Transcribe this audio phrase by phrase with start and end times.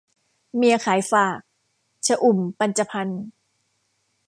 [0.55, 1.37] เมียขายฝาก-
[2.05, 3.21] ชอุ่ม ปัญจพรรค์